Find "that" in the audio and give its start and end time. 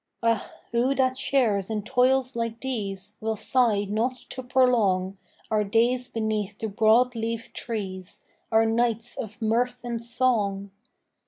0.95-1.15